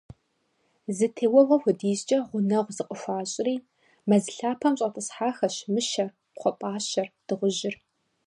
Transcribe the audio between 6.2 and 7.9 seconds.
кхъуэпӏащэр, дыгъужьыр.